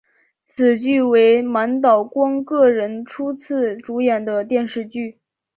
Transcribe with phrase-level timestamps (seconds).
[0.43, 5.19] 此剧为满岛光个人初次主演的电视剧。